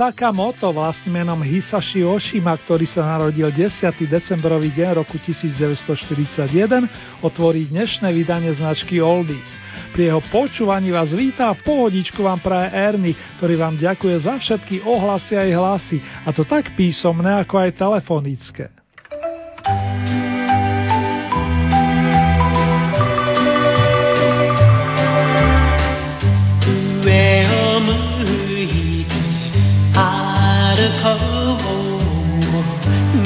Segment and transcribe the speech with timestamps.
[0.00, 3.68] Sakamoto vlastným menom Hisashi Oshima, ktorý sa narodil 10.
[4.08, 6.88] decembrový deň roku 1941,
[7.20, 9.44] otvorí dnešné vydanie značky Oldies.
[9.92, 15.36] Pri jeho počúvaní vás vítá pohodičku vám praje Erny, ktorý vám ďakuje za všetky ohlasy
[15.36, 18.72] aj hlasy, a to tak písomné ako aj telefonické.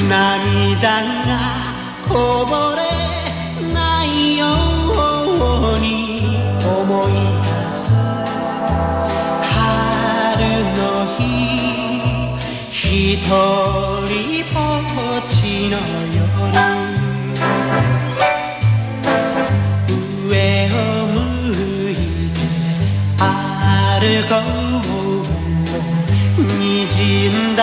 [0.07, 1.39] 涙が
[2.07, 2.81] こぼれ
[3.73, 4.45] ないよ
[5.75, 6.15] うに。
[6.65, 7.91] 思い出す
[9.41, 9.53] 春
[10.75, 10.79] の
[11.17, 11.19] 日
[12.71, 13.31] ひと
[14.07, 14.13] り
[14.53, 14.55] ぼ
[15.17, 15.73] っちの
[16.13, 16.19] 夜
[20.27, 20.31] 上
[20.71, 20.75] を
[21.07, 21.15] 向
[21.91, 21.93] い
[22.33, 22.37] て
[23.17, 23.23] 歩
[24.27, 24.33] こ
[26.37, 27.59] うにじんだ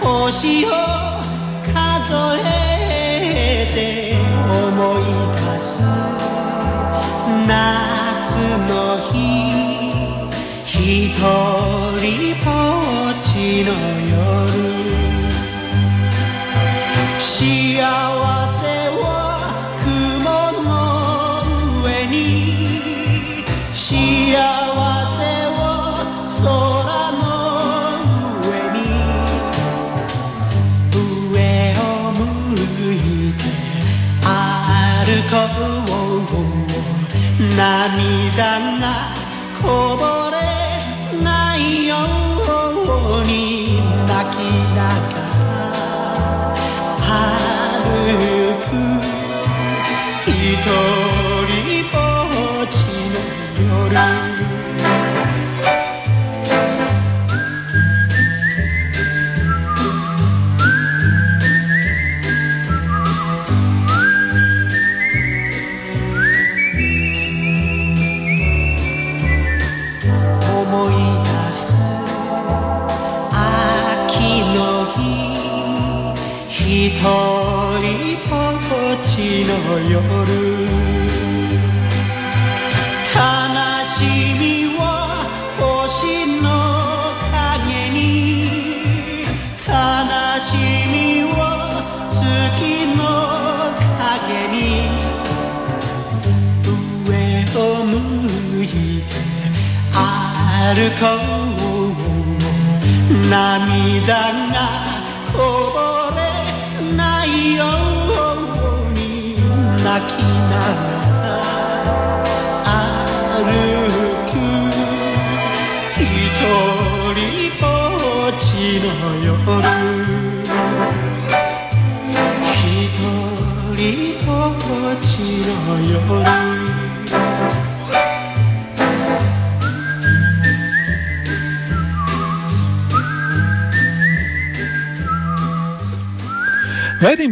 [0.00, 1.13] 星を
[4.50, 5.02] 思い
[5.36, 5.72] 出す
[7.46, 7.48] 夏
[8.68, 8.72] の
[9.12, 9.14] 日
[10.64, 10.74] ひ
[11.18, 11.22] と
[12.00, 12.04] り
[12.44, 12.50] ぼ
[13.10, 13.32] っち
[13.64, 13.70] の
[14.10, 14.14] 夜。
[17.18, 17.40] 幸
[18.28, 18.33] せ
[37.56, 39.14] 涙が
[39.62, 40.36] こぼれ
[41.22, 41.94] ないよ
[43.22, 43.78] うに
[44.08, 44.38] 泣き
[44.74, 45.14] なが
[46.98, 47.06] ら
[47.78, 48.74] 歩く
[50.26, 50.32] 一
[51.46, 51.94] 人ぼ
[52.62, 52.74] っち
[53.12, 53.16] の
[53.86, 54.33] 夜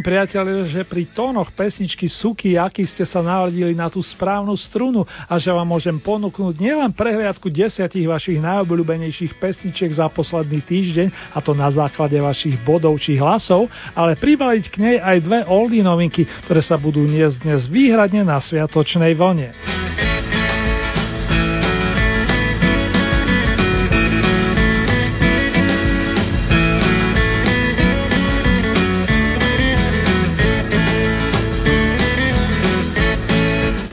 [0.03, 5.39] Verím, že pri tónoch pesničky Suky aký ste sa naladili na tú správnu strunu a
[5.39, 11.55] že vám môžem ponúknuť nielen prehliadku desiatich vašich najobľúbenejších pesničiek za posledný týždeň, a to
[11.55, 16.59] na základe vašich bodov či hlasov, ale pribaliť k nej aj dve oldie novinky, ktoré
[16.59, 19.55] sa budú niesť dnes výhradne na sviatočnej vlne.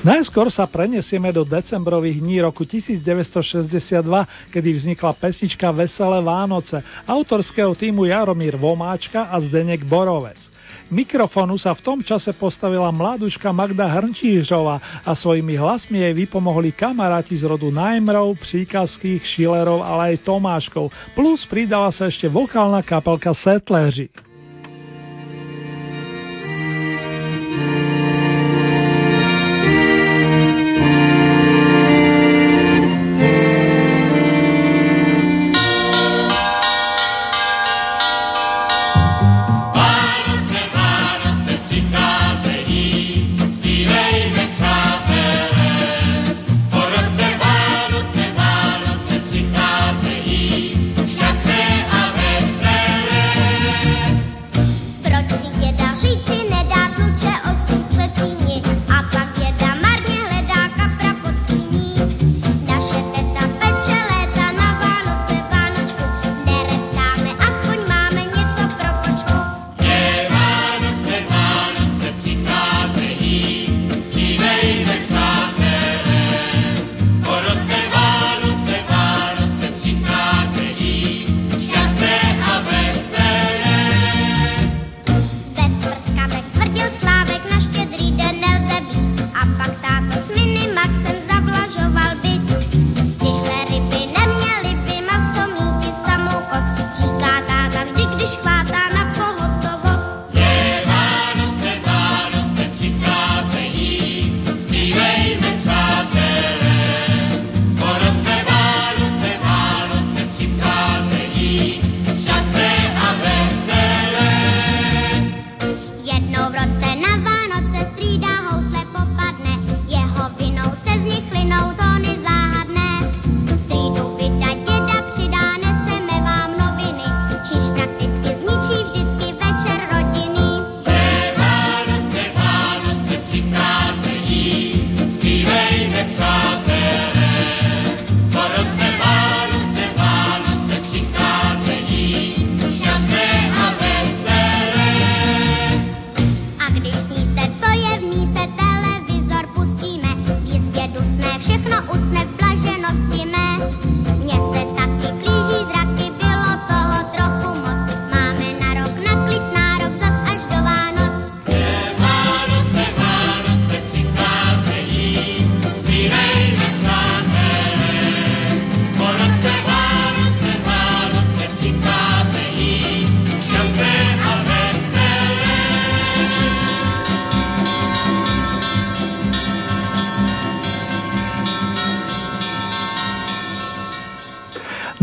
[0.10, 4.02] Najskôr sa prenesieme do decembrových dní roku 1962,
[4.50, 10.42] kedy vznikla pesnička Veselé Vánoce autorského týmu Jaromír Vomáčka a Zdenek Borovec.
[10.90, 17.38] Mikrofónu sa v tom čase postavila mladúčka Magda Hrnčížová a svojimi hlasmi jej vypomohli kamaráti
[17.38, 24.29] z rodu Najmrov, Příkazských, Šilerov, ale aj Tomáškov, plus pridala sa ešte vokálna kapelka Setleři.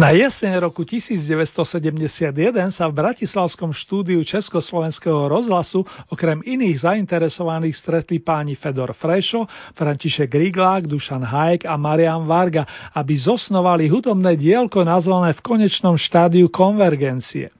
[0.06, 2.31] Na jeseň roku 1971
[2.70, 10.87] sa v Bratislavskom štúdiu Československého rozhlasu okrem iných zainteresovaných stretli páni Fedor Frešo, František Griglák,
[10.87, 12.62] Dušan Hajek a Marian Varga,
[12.94, 17.50] aby zosnovali hudobné dielko nazvané v konečnom štádiu konvergencie.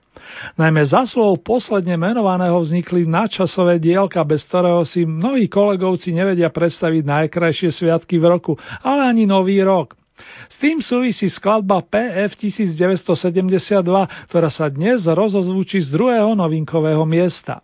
[0.55, 7.03] Najmä za slov posledne menovaného vznikli nadčasové dielka, bez ktorého si mnohí kolegovci nevedia predstaviť
[7.03, 8.55] najkrajšie sviatky v roku,
[8.87, 10.06] ale ani nový rok.
[10.47, 17.59] S tým súvisí skladba PF 1972, ktorá sa dnes rozozvučí z druhého novinkového miesta.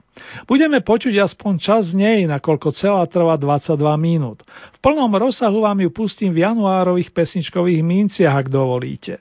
[0.46, 4.46] Budeme počuť aspoň čas z nej, nakoľko celá trvá 22 minút.
[4.46, 9.20] V plnom rozsahu vám ju pustím v januárových pesničkových minciach, ak dovolíte.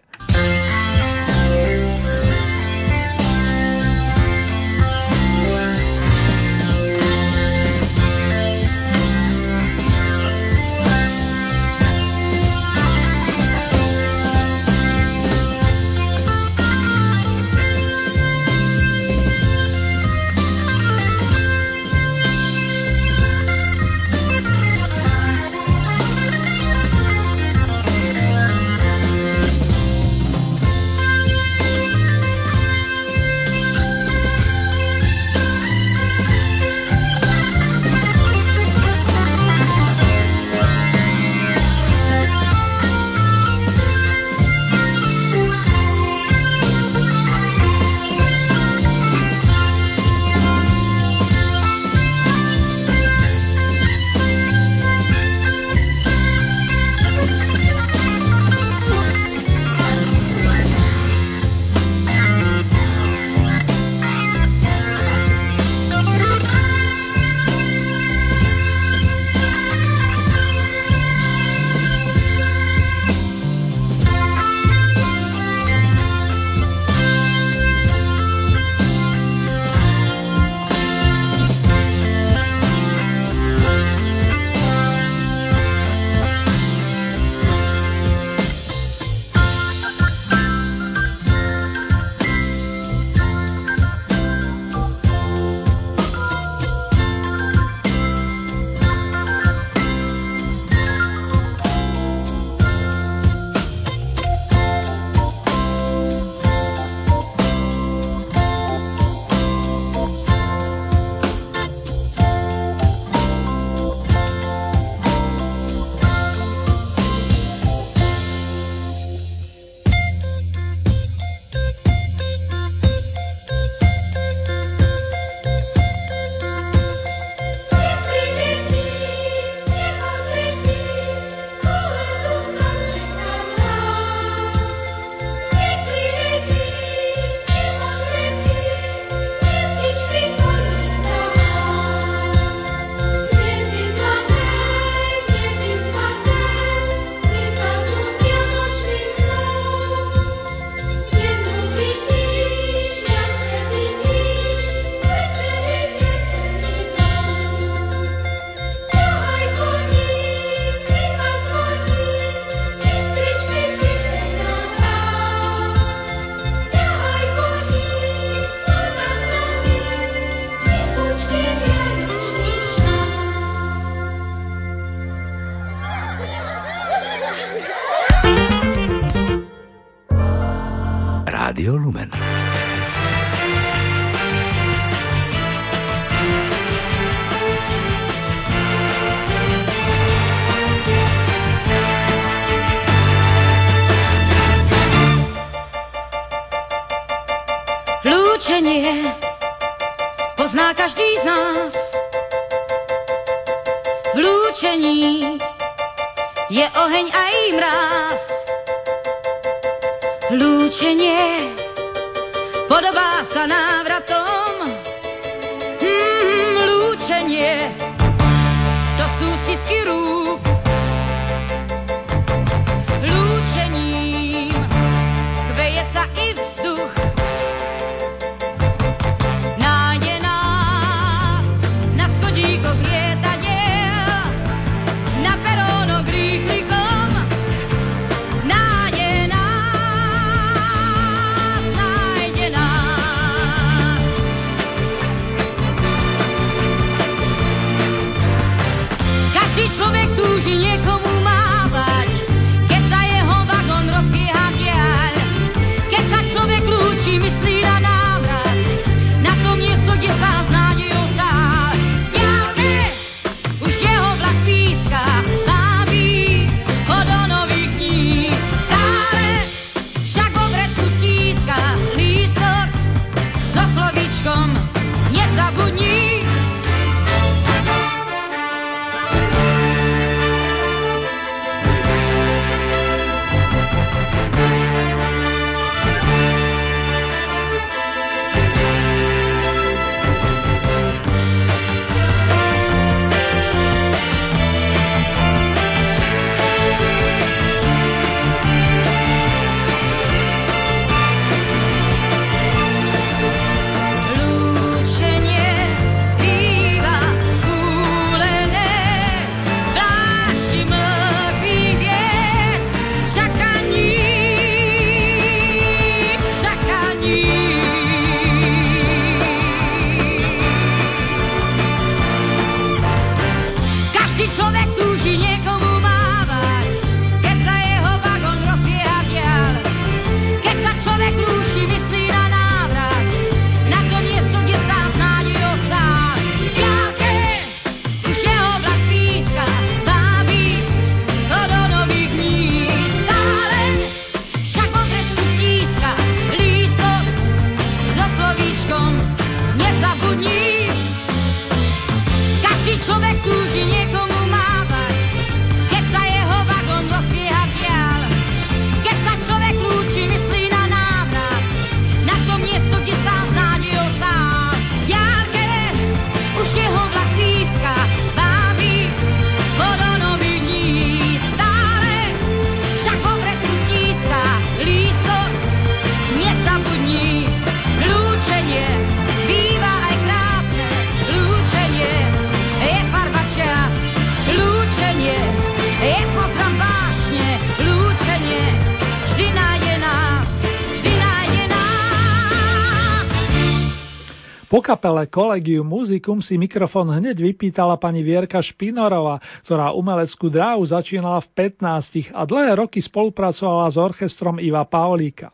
[394.82, 401.54] Kapele Collegium Musicum si mikrofón hneď vypýtala pani Vierka Špinorová, ktorá umeleckú dráhu začínala v
[401.54, 405.30] 15 a dlhé roky spolupracovala s orchestrom Iva Paulíka.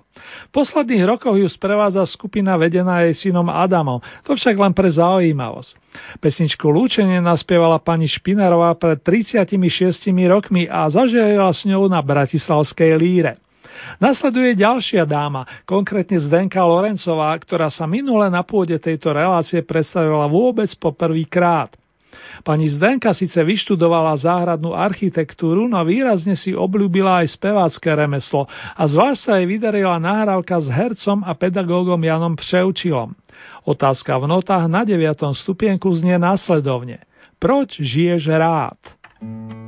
[0.52, 5.80] V posledných rokoch ju sprevádza skupina vedená jej synom Adamom, to však len pre zaujímavosť.
[6.20, 9.56] Pesničku Lúčenie naspievala pani Špinarová pred 36
[10.28, 13.40] rokmi a zažila s ňou na Bratislavskej líre.
[13.96, 20.68] Nasleduje ďalšia dáma, konkrétne Zdenka Lorencová, ktorá sa minule na pôde tejto relácie predstavila vôbec
[20.76, 21.72] po prvý krát.
[22.44, 29.18] Pani Zdenka síce vyštudovala záhradnú architektúru, no výrazne si obľúbila aj spevácké remeslo a zvlášť
[29.18, 33.18] sa jej vydarila nahrávka s hercom a pedagógom Janom Převčilom.
[33.66, 35.34] Otázka v notách na 9.
[35.34, 37.02] stupienku znie následovne.
[37.38, 38.78] Proč žiješ rád?
[39.18, 39.67] thank you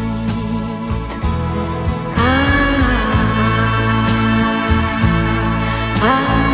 [6.01, 6.50] protože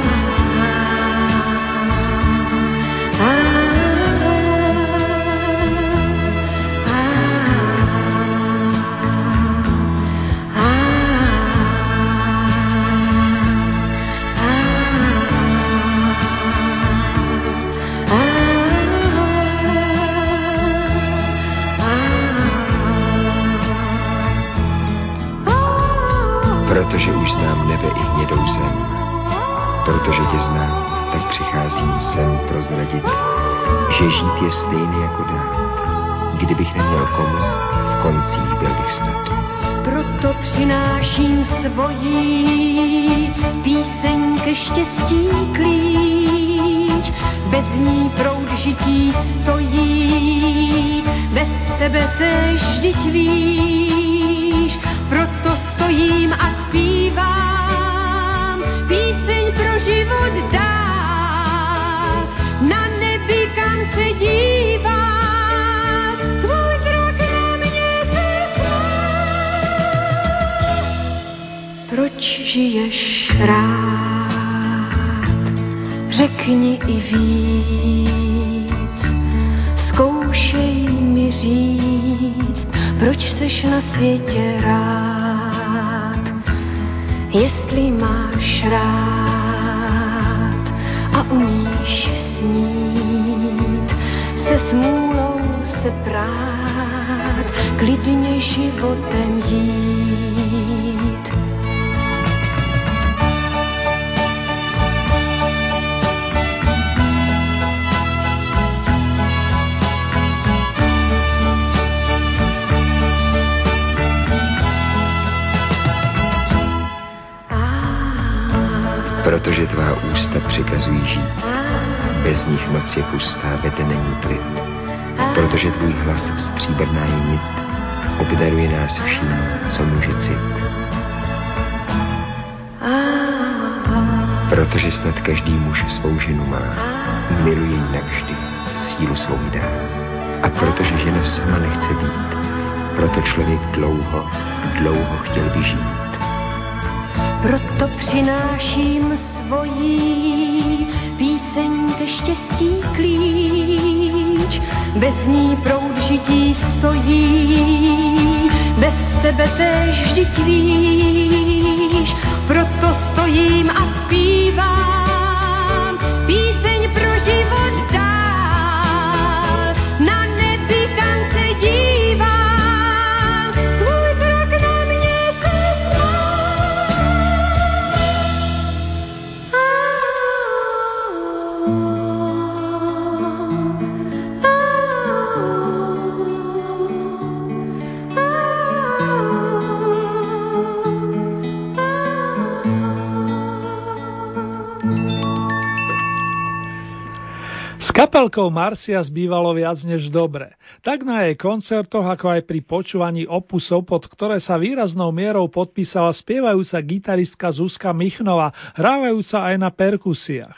[198.17, 200.57] kapelkou Marcia zbývalo viac než dobre.
[200.81, 206.09] Tak na jej koncertoch, ako aj pri počúvaní opusov, pod ktoré sa výraznou mierou podpísala
[206.17, 210.57] spievajúca gitaristka Zuzka Michnova, hrávajúca aj na perkusiách.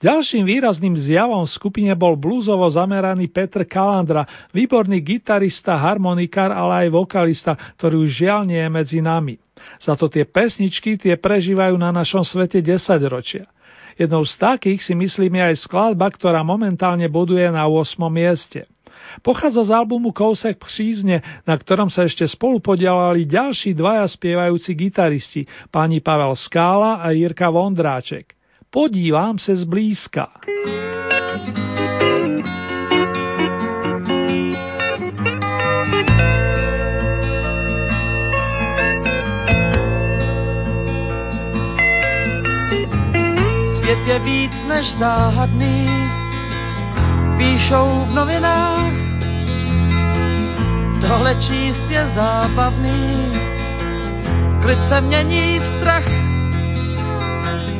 [0.00, 4.24] Ďalším výrazným zjavom v skupine bol blúzovo zameraný Petr Kalandra,
[4.56, 9.36] výborný gitarista, harmonikár, ale aj vokalista, ktorý už žiaľ nie je medzi nami.
[9.84, 13.44] Za to tie pesničky tie prežívajú na našom svete 10 ročia.
[13.96, 17.96] Jednou z takých si myslím je aj skladba, ktorá momentálne boduje na 8.
[18.12, 18.68] mieste.
[19.24, 25.42] Pochádza z albumu Kousek přízne, na ktorom sa ešte spolu podielali ďalší dvaja spievajúci gitaristi,
[25.72, 28.36] pani Pavel Skála a Jirka Vondráček.
[28.68, 30.28] Podívam sa zblízka.
[44.06, 45.86] Je víc než záhadný,
[47.38, 48.92] píšou v novinách,
[51.00, 53.32] tohle číst je zábavný,
[54.62, 56.08] klid se mění v strach,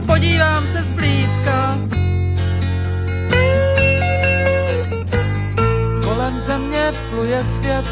[0.06, 1.78] podívám se zblízka.
[6.04, 7.86] Kolem země pluje svět,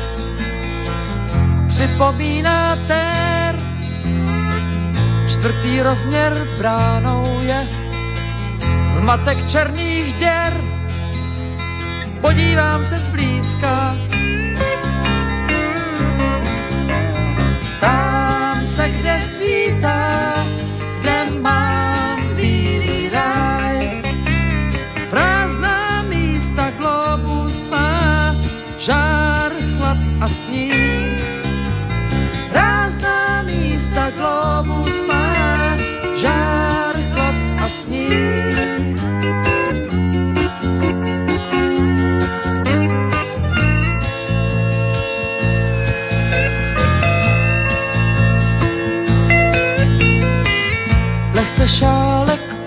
[1.69, 3.59] připomíná tér,
[5.29, 7.85] čtvrtý rozměr bránou je
[8.99, 10.53] zmatek černých děr.
[12.21, 13.97] Podívám se zblízka,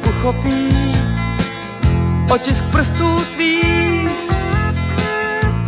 [0.03, 0.73] pochopí
[2.29, 4.09] otisk prstů tvých,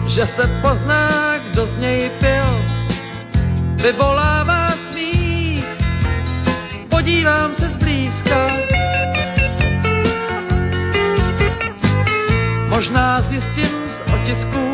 [0.08, 2.50] že se pozná, kdo z něj pil,
[3.76, 5.66] vyvolává smích,
[6.90, 8.50] podívám se zblízka.
[12.70, 14.74] Možná zjistím z otisků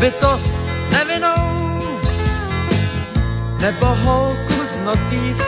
[0.00, 0.50] bytost
[0.90, 1.80] nevinou,
[3.60, 5.47] nebo holku z notýsků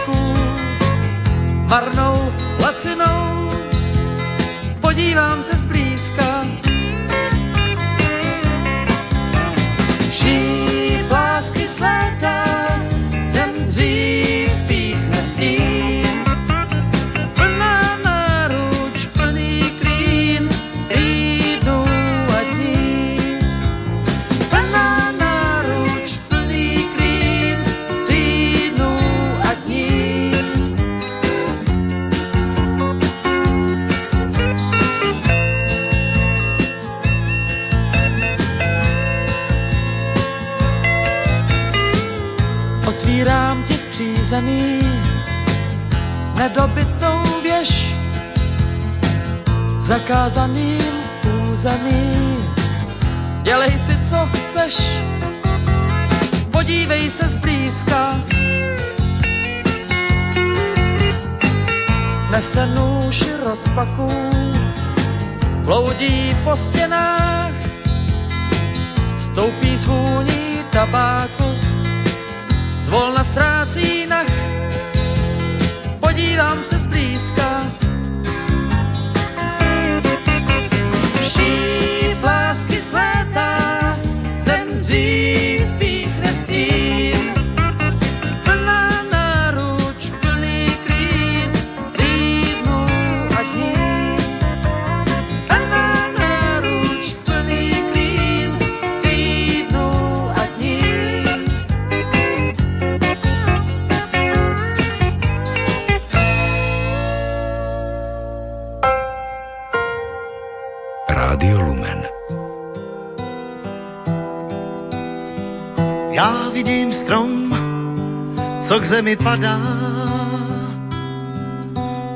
[119.00, 119.56] zemi padá,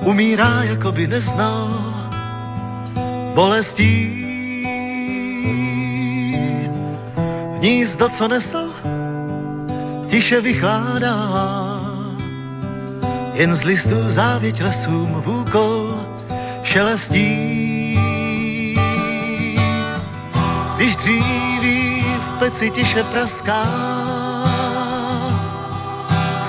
[0.04, 1.68] umírá, jako by neznal
[3.34, 4.20] bolestí.
[7.56, 8.72] Hnízdo, co nesl,
[10.12, 11.16] tiše vychládá,
[13.34, 15.96] jen z listů závěť lesům v úkol
[16.62, 17.96] šelestí.
[20.76, 23.93] Když dříví v peci tiše praská,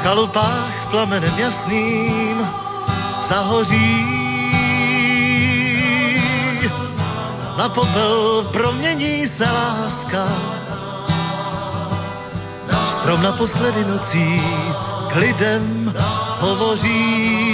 [0.06, 2.38] chalupách plamenem jasným
[3.30, 4.06] zahoří.
[7.58, 10.28] Na popel promění se láska,
[12.88, 14.42] strom naposledy nocí
[15.10, 15.94] k lidem
[16.40, 17.45] hovoří.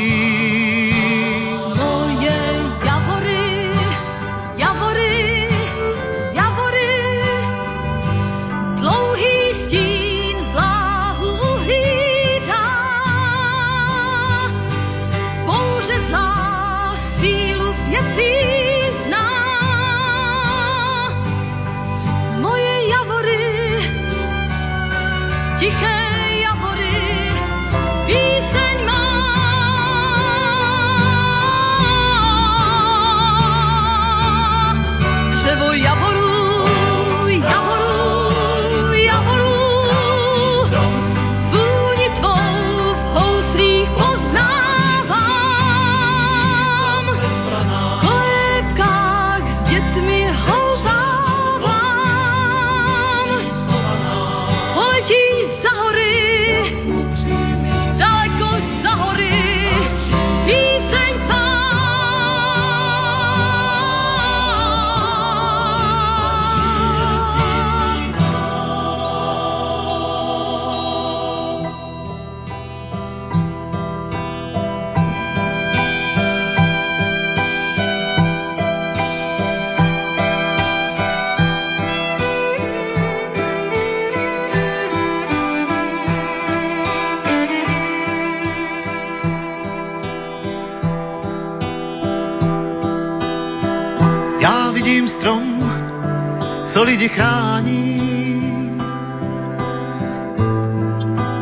[96.84, 98.02] Lidi chrání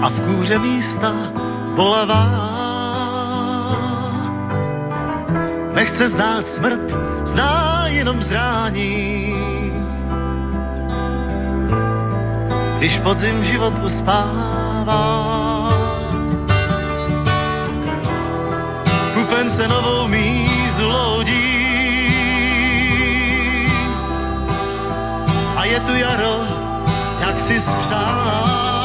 [0.02, 1.14] a v kůře místa
[1.76, 2.50] bolavá.
[5.74, 6.82] Nechce znát smrt,
[7.26, 9.36] zná jenom zrání.
[12.78, 15.00] Když podzim život uspává,
[19.14, 21.59] kupence novou mízu loudí
[25.86, 26.44] tu jaro,
[27.20, 28.79] jak si spřál.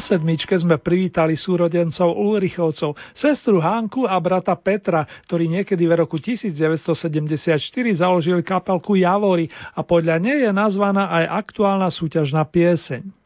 [0.00, 7.60] Sedmičke sme privítali súrodencov Ulrichovcov, sestru Hanku a brata Petra, ktorí niekedy v roku 1974
[7.94, 13.19] založili kapelku Javory a podľa nej je nazvaná aj aktuálna súťažná pieseň.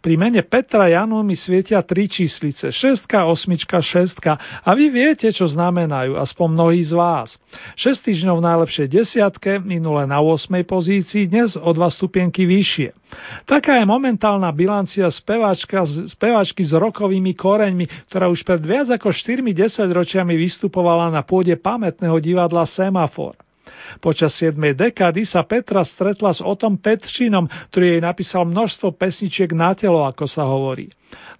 [0.00, 4.16] Pri mene Petra Janu mi svietia tri číslice, 6, 8, 6
[4.64, 7.36] a vy viete, čo znamenajú, aspoň mnohí z vás.
[7.76, 10.56] 6 týždňov v najlepšej desiatke, minule na 8.
[10.64, 12.96] pozícii, dnes o 2 stupienky vyššie.
[13.44, 19.44] Taká je momentálna bilancia speváčky s rokovými koreňmi, ktorá už pred viac ako 4
[19.92, 23.36] ročiami vystupovala na pôde pamätného divadla Semafor.
[23.98, 24.54] Počas 7.
[24.78, 30.30] dekády sa Petra stretla s Otom Petčinom, ktorý jej napísal množstvo pesničiek na telo, ako
[30.30, 30.86] sa hovorí.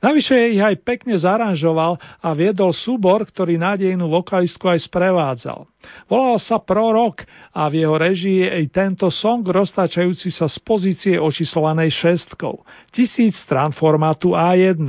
[0.00, 5.68] Navyše ich aj pekne zaranžoval a viedol súbor, ktorý nádejnú vokalistku aj sprevádzal.
[6.08, 11.14] Volal sa Prorok a v jeho režii je aj tento song roztáčajúci sa z pozície
[11.20, 12.64] očíslovanej šestkou.
[12.90, 14.80] Tisíc strán formátu A1.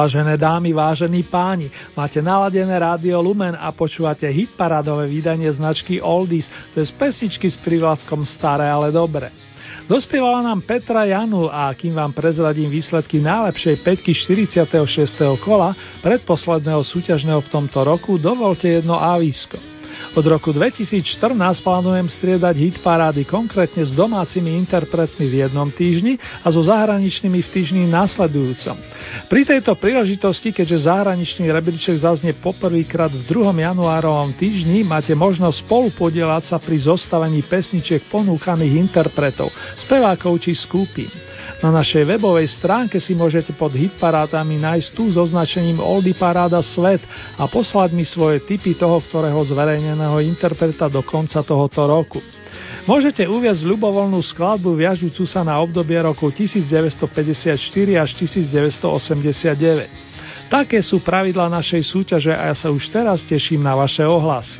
[0.00, 6.80] Vážené dámy, vážení páni, máte naladené rádio Lumen a počúvate hitparádové vydanie značky Oldies, to
[6.80, 9.28] je z pesničky s privlastkom Staré, ale dobre.
[9.84, 14.72] Dospievala nám Petra Janu a kým vám prezradím výsledky najlepšej peťky 46.
[15.44, 19.69] kola, predposledného súťažného v tomto roku, dovolte jedno avísko.
[20.10, 21.06] Od roku 2014
[21.62, 27.48] plánujem striedať hit parády konkrétne s domácimi interpretmi v jednom týždni a so zahraničnými v
[27.54, 28.74] týždni následujúcom.
[29.30, 33.54] Pri tejto príležitosti, keďže zahraničný rebríček zaznie poprvýkrát v 2.
[33.54, 41.29] januárovom týždni, máte možnosť spolu podielať sa pri zostavení pesničiek ponúkaných interpretov, spevákov či skupín.
[41.60, 47.04] Na našej webovej stránke si môžete pod hitparádami nájsť tú so značením Oldy Paráda Svet
[47.36, 52.24] a poslať mi svoje tipy toho, ktorého zverejneného interpreta do konca tohoto roku.
[52.88, 57.60] Môžete uviazť ľubovoľnú skladbu viažúcu sa na obdobie roku 1954
[58.00, 60.48] až 1989.
[60.50, 64.58] Také sú pravidla našej súťaže a ja sa už teraz teším na vaše ohlasy.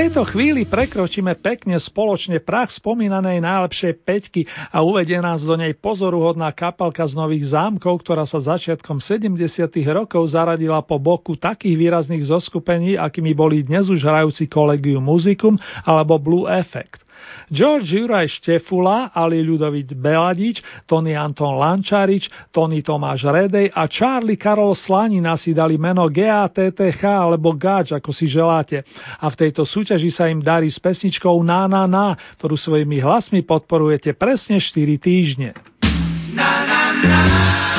[0.00, 6.48] Tejto chvíli prekročíme pekne spoločne prach spomínanej najlepšej peťky a uvedie nás do nej pozoruhodná
[6.56, 9.36] kapalka z Nových zámkov, ktorá sa začiatkom 70.
[9.92, 16.16] rokov zaradila po boku takých výrazných zoskupení, akými boli dnes už hrajúci Collegium Musicum alebo
[16.16, 17.04] Blue Effect.
[17.50, 24.78] George Juraj Štefula, Ali Ľudovit Beladič, Tony Anton Lančarič, Tony Tomáš Redej a Charlie Karol
[24.78, 28.86] Slanina si dali meno GATTH alebo GAČ, ako si želáte.
[29.18, 33.42] A v tejto súťaži sa im darí s pesničkou Na na na, ktorú svojimi hlasmi
[33.42, 35.58] podporujete presne 4 týždne.
[36.30, 37.69] Na, na, na.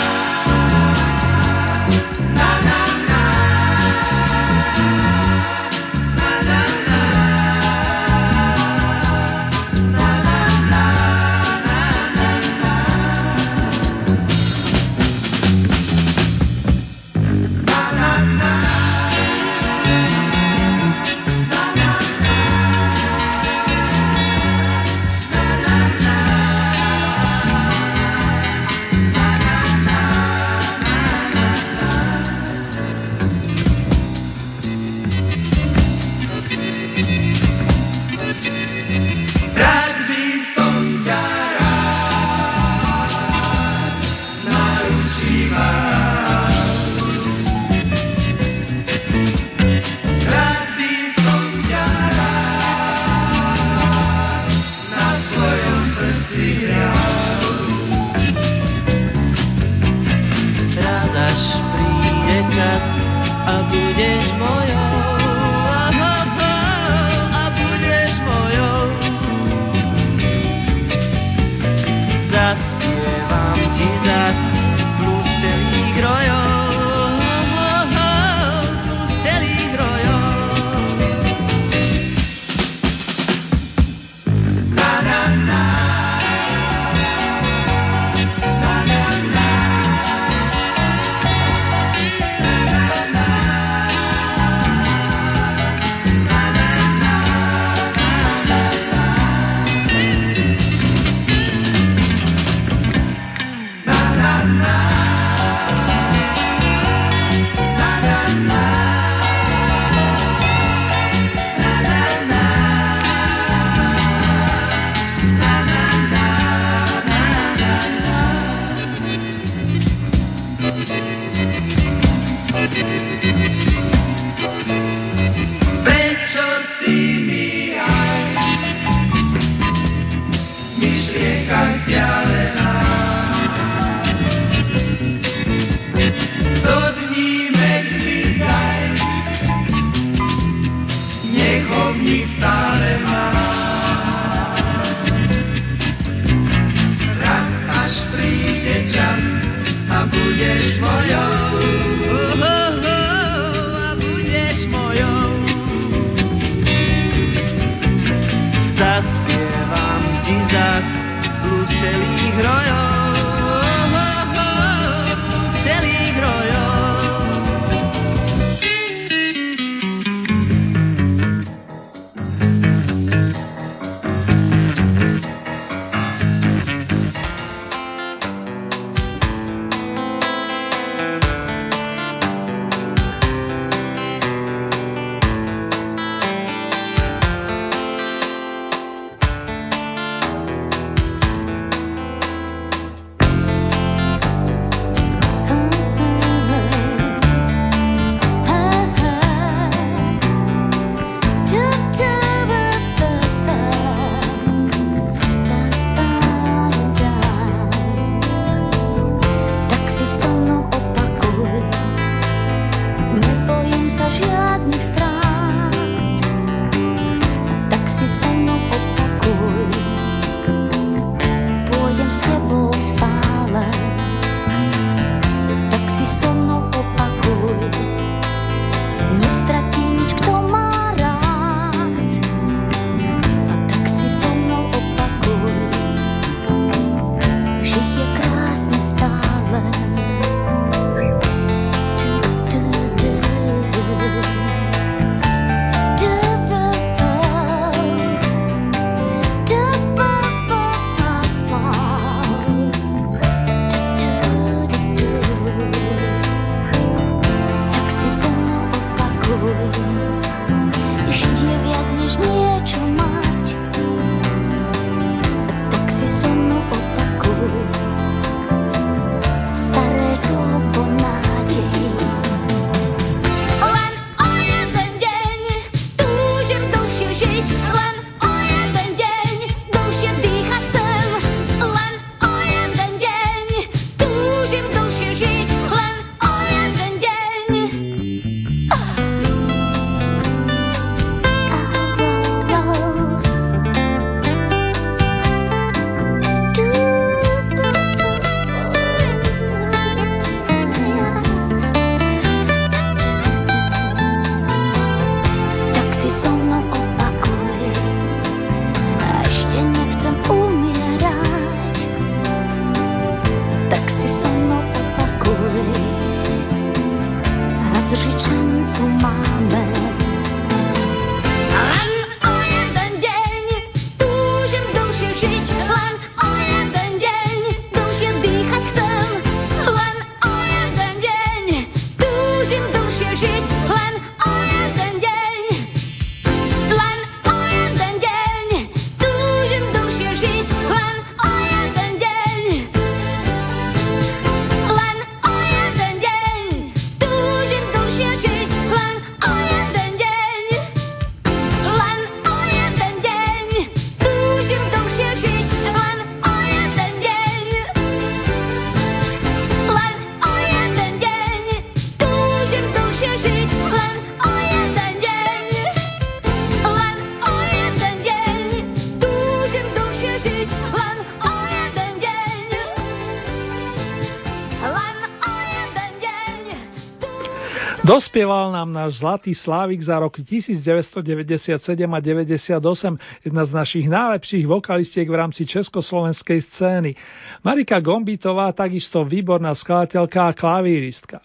[378.11, 381.47] Dospieval nám náš zlatý slávik za roky 1997
[381.79, 386.91] a 98, jedna z našich najlepších vokalistiek v rámci československej scény.
[387.39, 391.23] Marika Gombitová, takisto výborná skladateľka a klavíristka.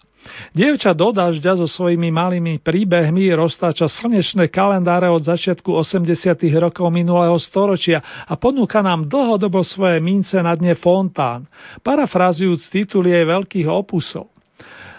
[0.55, 6.07] Dievča do dažďa so svojimi malými príbehmi roztáča slnečné kalendáre od začiatku 80.
[6.55, 11.51] rokov minulého storočia a ponúka nám dlhodobo svoje mince na dne Fontán,
[11.83, 14.36] parafrazujúc tituly jej veľkých opusov.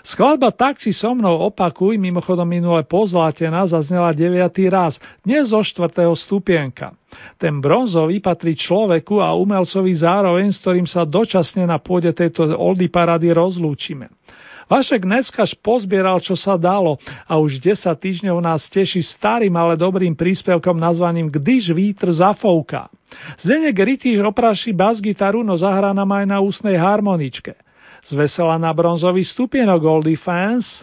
[0.08, 4.40] Skladba Tak si so mnou opakuj, mimochodom minule pozlatená, zaznela 9.
[4.72, 5.84] raz, dnes zo 4.
[6.16, 6.96] stupienka.
[7.36, 12.88] Ten bronzový patrí človeku a umelcovi zároveň, s ktorým sa dočasne na pôde tejto oldy
[12.88, 14.08] parady rozlúčime.
[14.72, 16.96] Vašek Neckaš pozbieral, čo sa dalo
[17.28, 22.88] a už 10 týždňov nás teší starým, ale dobrým príspevkom nazvaným Když vítr zafouká.
[23.44, 27.67] Zdenek Rytíž opráši bas-gitaru, no zahrá nám aj na ústnej harmoničke.
[28.08, 30.80] Zvesela na bronzový stupienok Goldie Fans.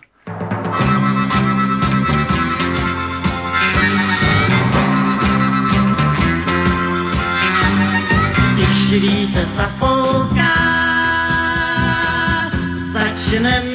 [8.53, 10.55] Když vítr zafouká,
[12.93, 13.74] začne mi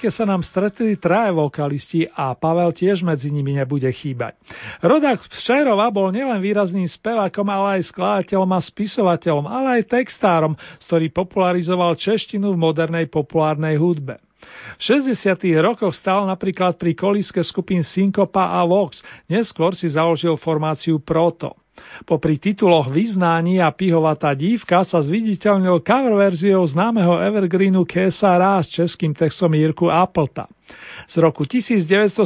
[0.00, 4.32] trojke sa nám stretli traje vokalisti a Pavel tiež medzi nimi nebude chýbať.
[4.80, 10.56] Rodák Šerova bol nielen výrazným spevákom, ale aj skladateľom a spisovateľom, ale aj textárom,
[10.88, 14.16] ktorý popularizoval češtinu v modernej populárnej hudbe.
[14.80, 15.36] V 60.
[15.60, 21.60] rokoch stal napríklad pri kolíske skupín Syncopa a Vox, neskôr si založil formáciu Proto.
[22.04, 27.84] Popri tituloch Vyznání a Pihovatá dívka sa zviditeľnil cover verziou známeho evergreenu
[28.22, 30.48] Rá s českým textom Jirku Appleta.
[31.10, 32.16] Z roku 1971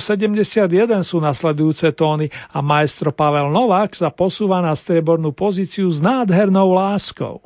[1.02, 7.40] sú nasledujúce tóny a maestro Pavel Novák sa posúva na striebornú pozíciu s nádhernou láskou.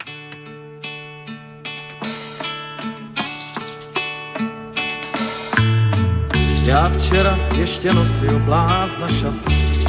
[6.69, 9.88] Já včera ještě nosil blázna šaty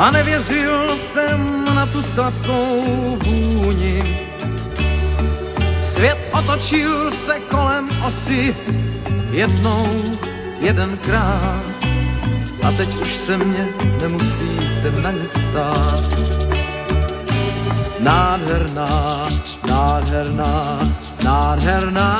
[0.00, 4.02] a nevěřil jsem na tu sladkou vůni.
[5.92, 8.56] Svět otočil se kolem osy
[9.30, 9.86] jednou,
[10.60, 11.64] jedenkrát
[12.62, 13.68] a teď už se mě
[14.02, 16.04] nemusíte na nic ptát.
[18.00, 19.28] Nádherná,
[19.68, 20.80] nádherná,
[21.24, 22.10] nádherná,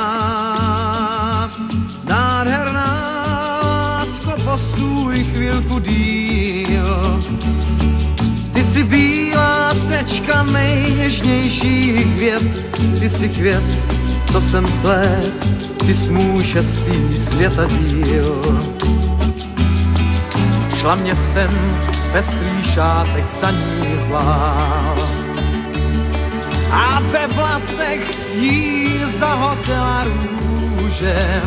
[2.03, 3.11] nádherná,
[4.01, 7.21] lásko, postůj chvilku díl
[9.89, 12.43] tečka nejněžnějších květ,
[12.99, 13.63] ty si květ,
[14.31, 15.33] co jsem sled,
[15.79, 18.59] ty smů šestý světa díl.
[20.79, 21.51] Šla městem
[22.11, 24.95] pestrý šátek zaníhlá
[26.71, 31.41] a ve vlasech jí zahosila růže.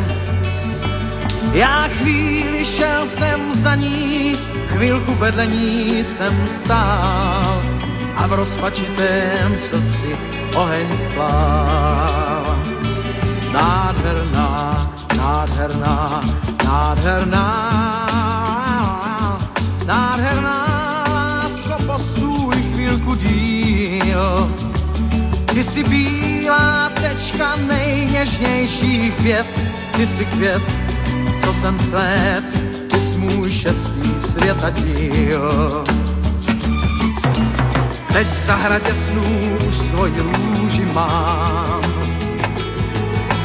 [1.55, 4.33] Já chvíli šel jsem za ní,
[4.69, 7.63] chvilku vedle ní jsem stál
[8.17, 10.17] a v rozpačitém srdci
[10.57, 12.59] oheň splál.
[13.53, 16.21] Nádherná, nádherná,
[16.65, 17.47] nádherná,
[19.87, 20.65] nádherná,
[21.09, 24.51] lásko, postůj chvílku díl.
[25.55, 29.47] Ty jsi bílá tečka nejněžnějších květ,
[29.97, 30.84] ty jsi květ,
[31.53, 32.45] jsem svět,
[32.91, 35.85] ty jsi můj šestý světa díl.
[38.13, 41.83] Teď v zahradě snů už svoji růži mám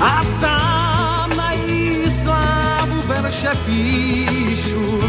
[0.02, 5.00] a sám na jí slávu verše píšu.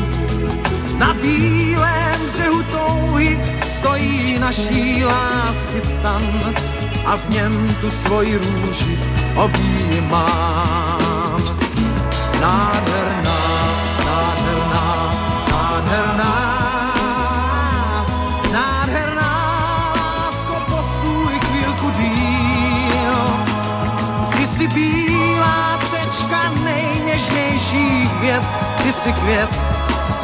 [0.98, 3.40] Na bílém břehu touhy
[3.78, 6.54] stojí naší lásky stan
[7.06, 8.98] a v něm tu svoji růži
[9.36, 10.99] objímám.
[12.40, 13.40] Nádherná,
[14.04, 14.86] nádherná,
[15.50, 16.34] nádherná,
[18.52, 19.32] nádherná,
[19.96, 23.16] lásko, postůj chvílku díl.
[24.58, 28.44] Ty bílá tečka nejněžnějších květ,
[28.82, 29.50] ty jsi květ,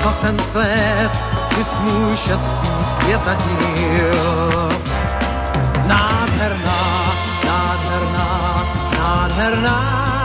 [0.02, 1.10] co jsem svět,
[1.48, 2.68] ty jsi můj šestý
[3.00, 4.72] světa díl.
[5.86, 7.12] Nádherná,
[7.46, 8.28] nádherná,
[8.96, 10.15] nádherná, nádherná,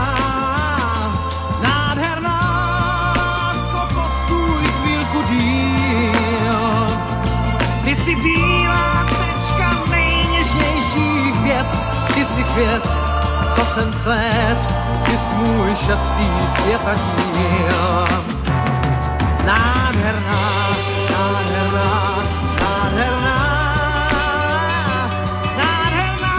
[12.54, 12.84] květ,
[13.56, 14.58] co jsem svět,
[15.06, 16.28] ty jsi můj šestý
[16.62, 18.08] světa díl.
[19.46, 20.68] Nádherná,
[21.12, 22.24] nádherná,
[22.62, 23.38] nádherná,
[25.58, 26.38] nádherná,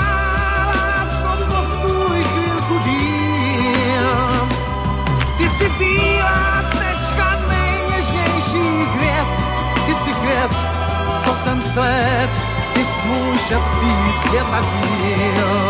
[0.68, 4.48] lásko, postůj chvílku díl.
[5.38, 9.26] Ty jsi bílá tečka nejněžnějších květ,
[9.86, 10.52] ty jsi květ,
[11.24, 12.30] co jsem svět,
[12.74, 13.92] ty jsi můj šestý
[14.22, 15.61] světa díl.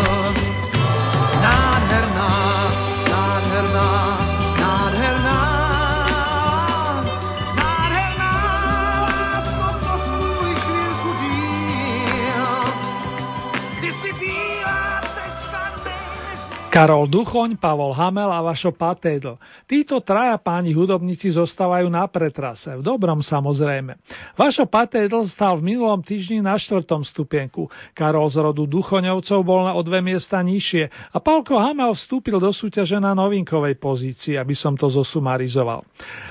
[16.72, 19.36] Karol Duchoň, Pavol Hamel a Vašo Patédl.
[19.68, 24.00] Títo traja páni hudobníci zostávajú na pretrase, v dobrom samozrejme.
[24.40, 27.68] Vašo Patédl stal v minulom týždni na štvrtom stupienku.
[27.92, 32.48] Karol z rodu Duchoňovcov bol na o dve miesta nižšie a Pálko Hamel vstúpil do
[32.48, 35.84] súťaže na novinkovej pozícii, aby som to zosumarizoval.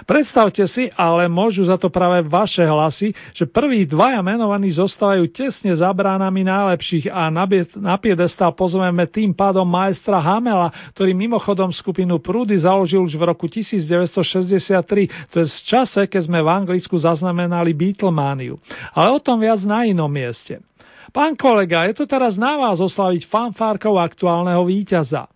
[0.10, 5.78] Predstavte si, ale môžu za to práve vaše hlasy, že prvých dvaja menovaní zostávajú tesne
[5.78, 7.46] za bránami najlepších a na,
[7.78, 13.52] na piedestal pozveme tým pádom majstra Hamela, ktorý mimochodom skupinu Prúdy založil už v roku
[13.52, 18.56] 1963, to je v čase, keď sme v Anglicku zaznamenali Beatlemaniu.
[18.96, 20.64] Ale o tom viac na inom mieste.
[21.12, 25.28] Pán kolega, je to teraz na vás oslaviť fanfárkou aktuálneho víťaza.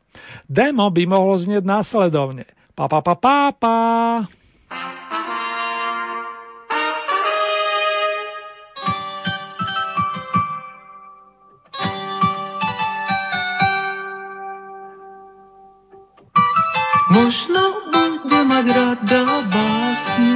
[0.47, 2.47] Demo by mohlo znieť následovne.
[2.71, 3.75] Pa, pa, pa, pa, pa.
[17.15, 20.35] Možno bude mať rada básne.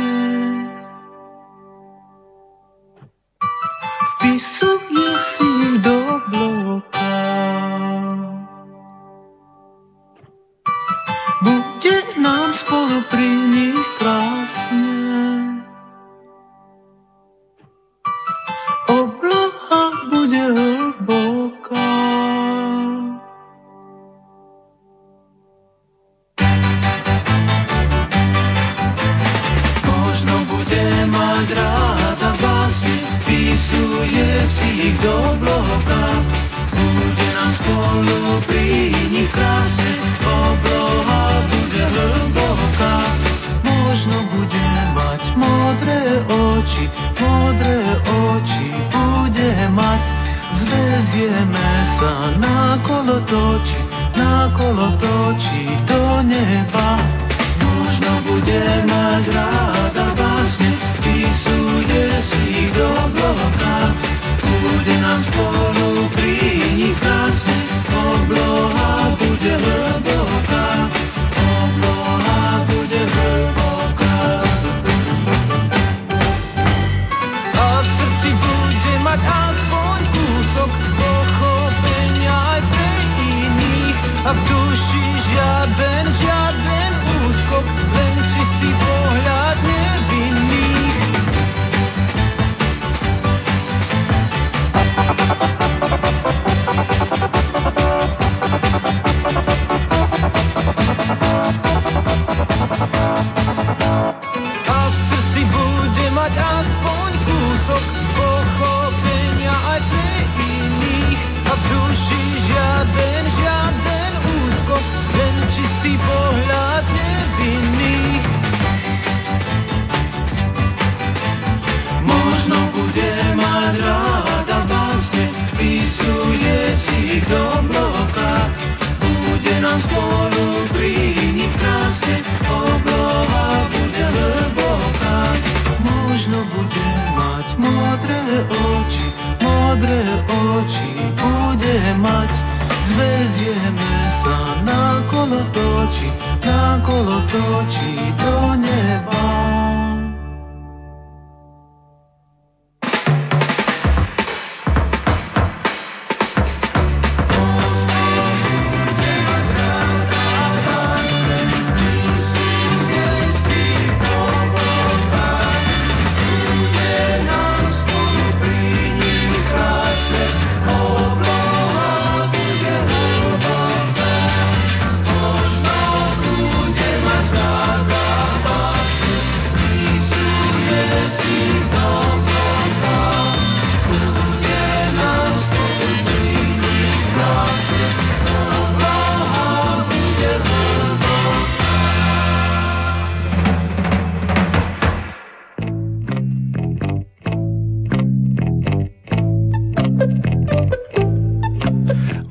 [4.16, 6.00] Vpisuje si ich do
[6.32, 7.12] bloka.
[11.44, 15.29] Bude nám spolu pri nich krásne.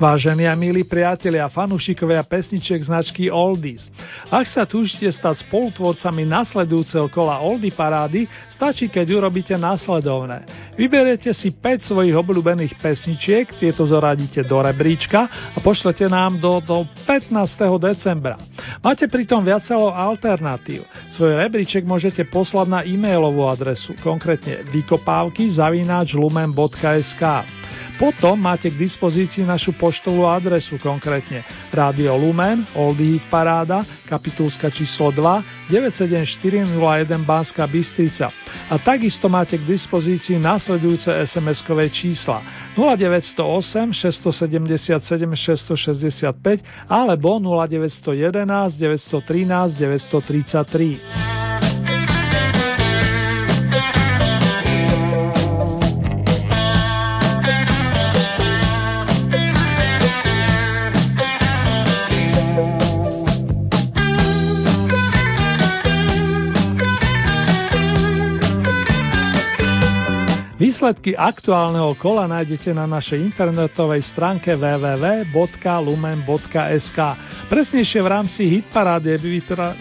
[0.09, 3.93] Vážení a milí priatelia fanúšikovia pesničiek značky Oldies.
[4.33, 10.49] Ak sa túžite stať spolutvorcami nasledujúceho kola Oldie parády, stačí, keď urobíte následovné.
[10.73, 16.89] Vyberiete si 5 svojich obľúbených pesničiek, tieto zoradíte do rebríčka a pošlete nám do, do
[17.05, 17.29] 15.
[17.77, 18.41] decembra.
[18.81, 20.89] Máte pritom viacelo alternatív.
[21.13, 27.23] Svoj rebríček môžete poslať na e-mailovú adresu, konkrétne vykopávky zavináč lumen.sk.
[27.99, 35.11] Potom máte k dispozícii našu poštovú adresu, konkrétne Rádio Lumen, Oldie Hit Paráda, kapitulska číslo
[35.11, 38.31] 2, 97401 Banská Bystrica.
[38.71, 42.39] A takisto máte k dispozícii následujúce SMS-kové čísla
[42.79, 51.48] 0908 677 665 alebo 0911 913 933.
[70.79, 75.35] Výsledky aktuálneho kola nájdete na našej internetovej stránke www.lumen.sk.
[77.51, 79.19] Presnejšie v rámci hitparády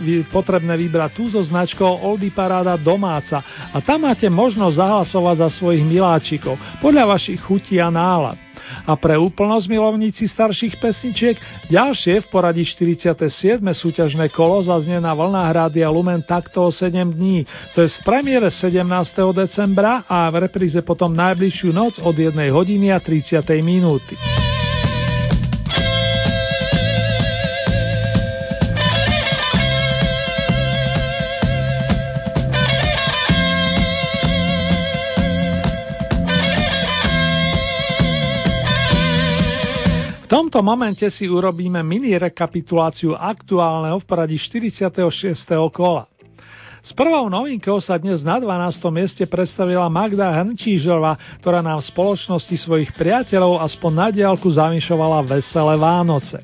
[0.03, 5.49] je potrebné vybrať tú so značkou Oldie Paráda domáca a tam máte možnosť zahlasovať za
[5.55, 8.48] svojich miláčikov podľa vašich chutí a nálad.
[8.87, 11.37] A pre úplnosť milovníci starších pesničiek
[11.69, 13.61] ďalšie v poradí 47.
[13.61, 17.45] súťažné kolo zaznie na vlnách Rádia Lumen takto o 7 dní.
[17.73, 18.85] To je v premiére 17.
[19.33, 23.41] decembra a v repríze potom najbližšiu noc od 1 hodiny a 30.
[23.63, 24.19] minúty.
[40.29, 44.93] Tomto momente si urobíme mini rekapituláciu aktuálneho v poradí 46.
[45.73, 46.05] kola.
[46.85, 48.79] S prvou novinkou sa dnes na 12.
[48.95, 55.75] mieste predstavila Magda Hrnčížová, ktorá nám v spoločnosti svojich priateľov aspoň na diálku zamýšovala veselé
[55.75, 56.39] Vánoce.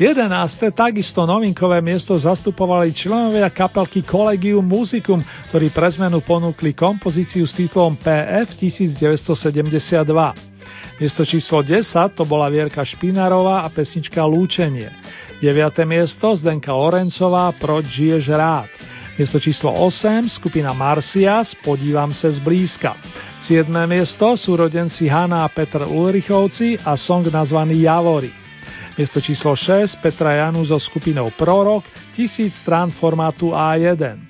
[0.00, 0.72] 11.
[0.72, 5.20] takisto novinkové miesto zastupovali členovia kapelky Collegium Musicum,
[5.52, 10.49] ktorí pre zmenu ponúkli kompozíciu s titulom PF 1972.
[11.00, 14.92] Miesto číslo 10 to bola Vierka Špinarová a pesnička Lúčenie.
[15.40, 15.88] 9.
[15.88, 18.68] miesto Zdenka Lorencová Proč žiješ rád.
[19.16, 23.00] Miesto číslo 8 skupina Marcias Podívam se zblízka.
[23.40, 23.72] 7.
[23.88, 28.28] miesto sú rodenci Hanna a Petr Ulrichovci a song nazvaný Javory.
[29.00, 34.20] Miesto číslo 6 Petra Janu so skupinou Prorok, tisíc strán formátu A1.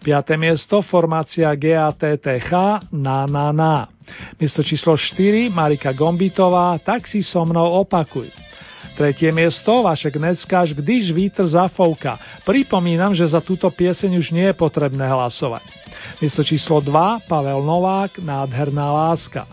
[0.00, 0.40] 5.
[0.40, 2.48] miesto formácia GATTH
[2.96, 3.93] Na Na Na.
[4.40, 8.28] Miesto číslo 4 Marika Gombitová Tak si so mnou opakuj.
[8.94, 12.14] Tretie miesto Vašek Neckáš Když vítr zafouka.
[12.46, 15.66] Pripomínam, že za túto pieseň už nie je potrebné hlasovať.
[16.22, 19.50] Miesto číslo 2 Pavel Novák Nádherná láska.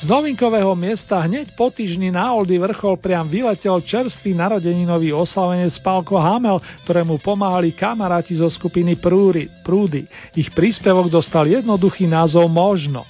[0.00, 6.16] Z novinkového miesta hneď po týždni na Oldy vrchol priam vyletel čerstvý narodeninový oslavenec Pálko
[6.16, 6.56] Hamel,
[6.88, 10.08] ktorému pomáhali kamaráti zo skupiny Prúry, Prúdy.
[10.32, 13.04] Ich príspevok dostal jednoduchý názov Možno.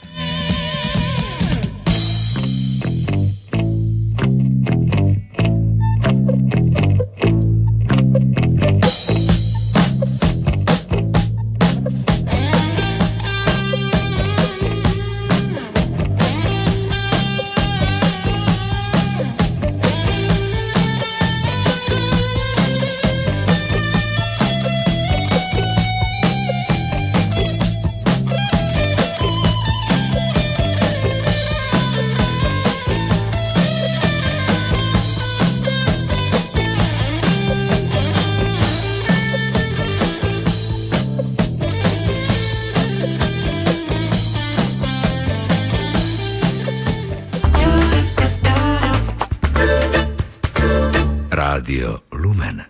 [51.70, 52.66] Rádio Lumen.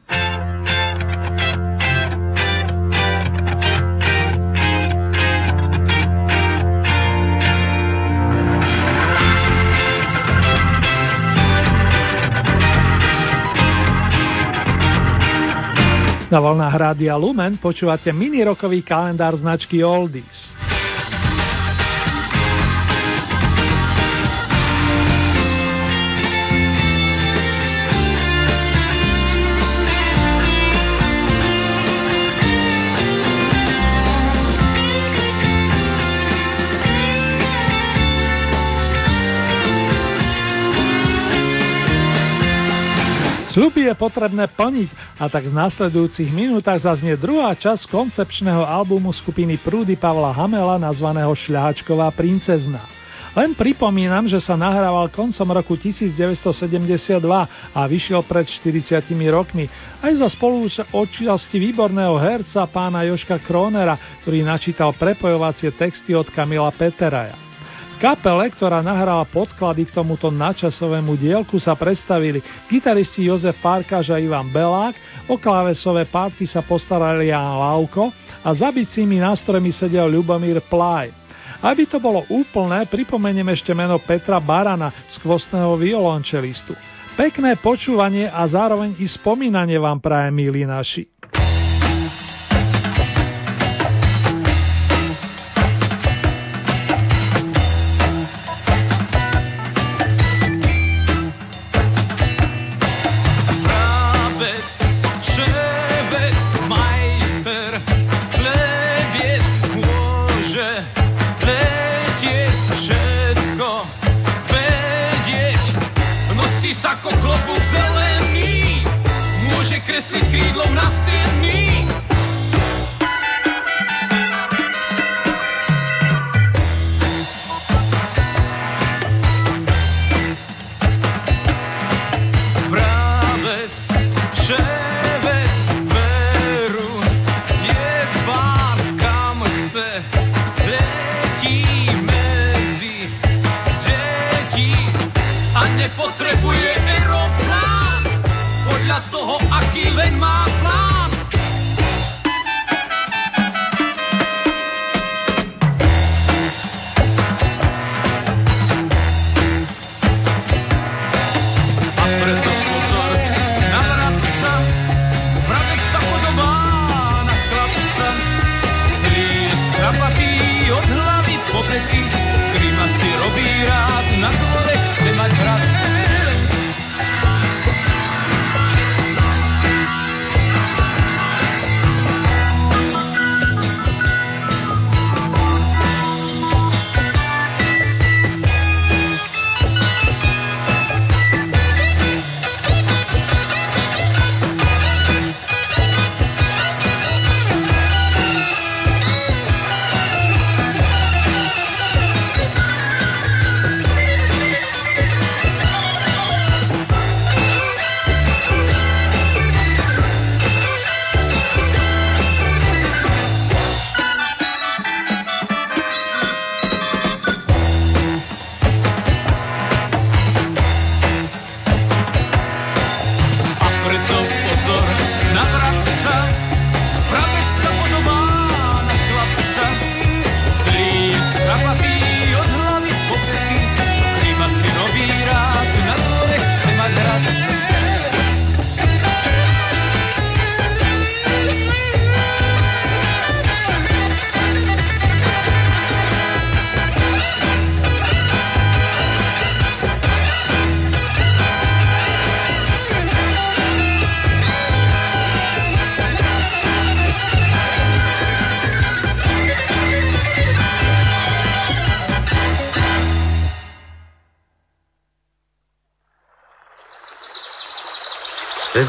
[16.28, 20.59] Na vlnách Rádia Lumen počúvate mini-rokový kalendár značky Oldies.
[43.50, 49.58] Sľuby je potrebné plniť a tak v následujúcich minútach zaznie druhá časť koncepčného albumu skupiny
[49.58, 52.86] Prúdy Pavla Hamela nazvaného Šľahačková princezna.
[53.34, 57.18] Len pripomínam, že sa nahrával koncom roku 1972
[57.74, 59.66] a vyšiel pred 40 rokmi,
[59.98, 67.49] aj za spolúčasti výborného herca pána Joška Kronera, ktorý načítal prepojovacie texty od Kamila Peteraja
[68.00, 74.48] kapele, ktorá nahrala podklady k tomuto načasovému dielku sa predstavili gitaristi Jozef Farkáš a Ivan
[74.48, 74.96] Belák,
[75.28, 78.08] o klávesové party sa postarali Jan Lauko
[78.40, 81.12] a za bicími nástrojmi sedel Ľubomír Plaj.
[81.60, 84.88] Aby to bolo úplné, pripomeniem ešte meno Petra Barana,
[85.20, 86.72] skvostného violončelistu.
[87.20, 91.19] Pekné počúvanie a zároveň i spomínanie vám praje, milí naši.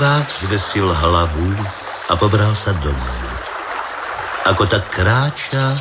[0.01, 1.53] Spevák zvesil hlavu
[2.09, 3.21] a pobral sa domů.
[4.49, 5.77] Ako tak kráča,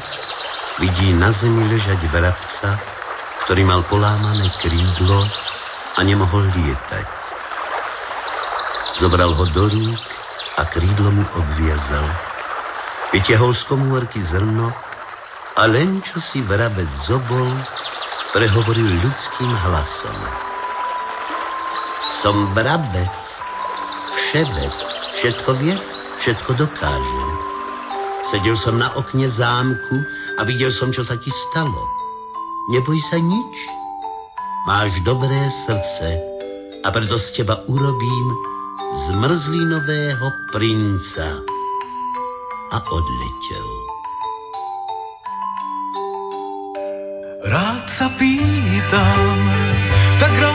[0.77, 2.77] vidí na zemi ležať vrabca,
[3.49, 5.25] ktorý mal polámané krídlo
[5.97, 7.09] a nemohol lietať.
[9.01, 10.05] Zobral ho do rúk
[10.61, 12.05] a krídlo mu obviazal.
[13.17, 14.69] Vytiahol z komórky zrno
[15.57, 17.49] a len čo si vrabec zobol,
[18.37, 20.19] prehovoril ľudským hlasom.
[22.21, 23.20] Som vrabec,
[24.31, 24.75] šebet,
[25.19, 25.75] všetko vie,
[26.23, 27.23] všetko dokáže.
[28.31, 29.97] Sedel som na okne zámku
[30.39, 31.83] a videl som, čo sa ti stalo.
[32.71, 33.55] Neboj sa nič.
[34.71, 36.09] Máš dobré srdce
[36.85, 38.29] a preto z teba urobím
[39.11, 41.29] zmrzlinového princa.
[42.71, 43.67] A odletel.
[47.51, 49.23] Rád sa pýtam,
[50.23, 50.50] tak rád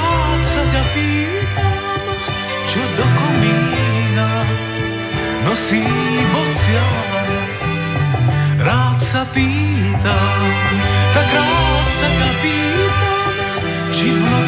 [9.25, 10.41] sa pýtam,
[11.17, 14.44] tak rád sa ťa pýtam, či v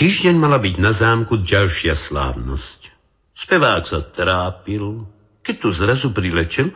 [0.00, 2.80] týždeň mala byť na zámku ďalšia slávnosť.
[3.36, 5.04] Spevák sa trápil,
[5.44, 6.72] keď tu zrazu priletel,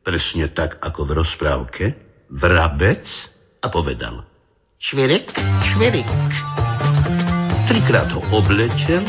[0.00, 1.84] presne tak ako v rozprávke,
[2.32, 3.04] vrabec
[3.60, 4.24] a povedal
[4.80, 5.30] Čvirek,
[5.68, 6.08] čvirek.
[7.68, 9.04] Trikrát ho obletel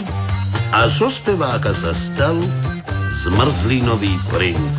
[0.69, 2.35] a zo speváka sa stal
[3.25, 4.77] zmrzlinový princ.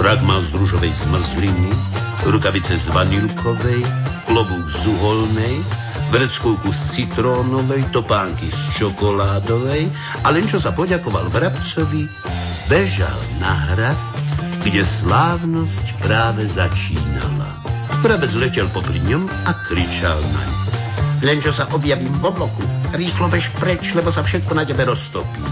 [0.00, 1.70] Frak mal z ružovej zmrzliny,
[2.32, 3.84] rukavice z vanilkovej,
[4.26, 5.62] klobúk z uholnej,
[6.12, 9.88] vreckovku z citrónovej, topánky z čokoládovej
[10.20, 12.04] a len čo sa poďakoval vrabcovi,
[12.68, 13.98] bežal na hrad,
[14.60, 17.64] kde slávnosť práve začínala.
[18.04, 20.60] Vrabec letel popri ňom a kričal na ňu.
[21.22, 25.42] Len čo sa objavím v obloku, rýchlo bež preč, lebo sa všetko na tebe roztopí.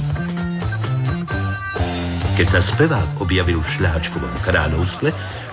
[2.38, 5.08] Keď sa spevák objavil v šľahačkovom kráľovstve,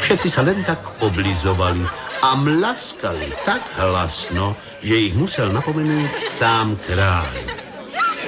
[0.06, 1.82] všetci sa len tak oblizovali
[2.22, 4.54] a mlaskali tak hlasno,
[4.86, 7.34] že ich musel napomenúť sám kráľ.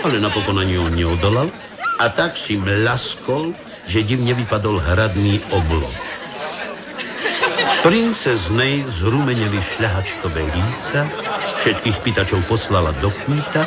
[0.01, 1.51] Ale napokon ani on neodolal
[1.99, 3.53] a tak si mlaskol,
[3.89, 5.93] že divne vypadol hradný oblok.
[7.79, 10.99] Princeznej zrumeneli šľahačkové líca,
[11.63, 13.63] všetkých pýtačov poslala do kúta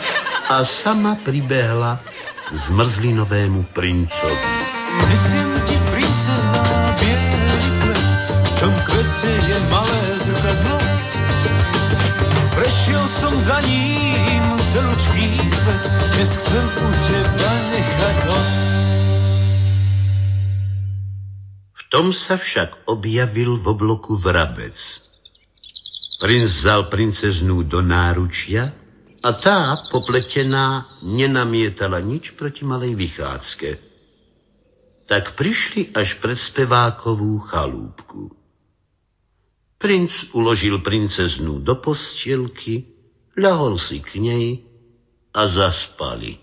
[0.48, 2.00] a sama pribehla
[2.52, 4.48] zmrzlinovému princovi.
[5.08, 6.64] Nesiem ti princezná
[7.00, 10.76] bielý kvet, v tom kvete je malé zrkadlo.
[12.52, 14.44] Prešiel som za ním
[14.76, 18.50] celučký svet, dnes chcem u teba nechať noc.
[21.72, 24.76] V tom sa však objavil v obloku vrabec.
[26.20, 28.81] Princ vzal princeznú do náručia
[29.22, 33.70] a tá, popletená, nenamietala nič proti malej vychádzke.
[35.06, 38.34] Tak prišli až pred spevákovú chalúbku.
[39.78, 42.86] Princ uložil princeznú do postielky,
[43.38, 44.46] ľahol si k nej
[45.34, 46.42] a zaspali.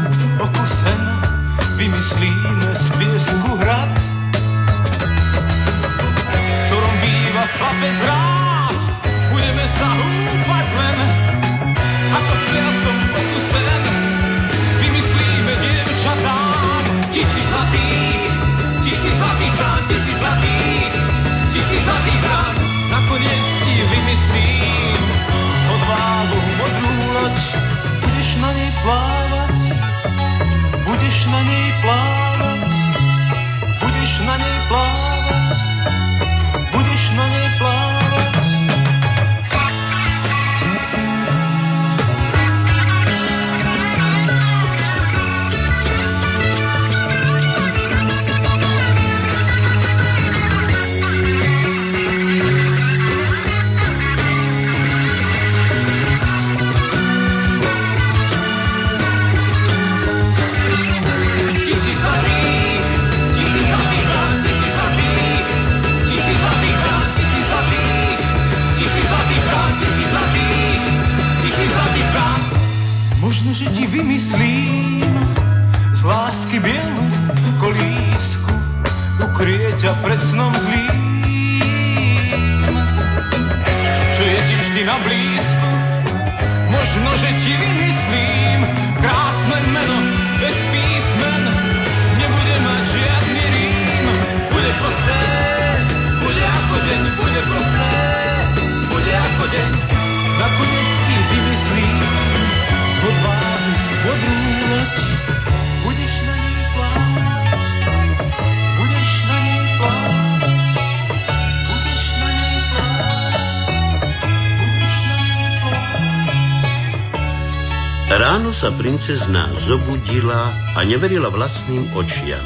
[118.91, 122.43] princezná zobudila a neverila vlastným očiam.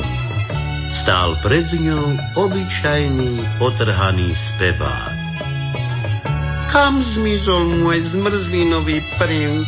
[1.01, 5.17] Stál pred ňou obyčajný otrhaný spevák.
[6.69, 9.65] Kam zmizol môj zmrzlinový princ?